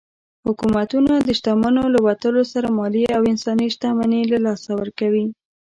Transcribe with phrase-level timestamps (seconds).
[0.47, 5.25] حکومتونه د شتمنو له وتلو سره مالي او انساني شتمني له لاسه ورکوي.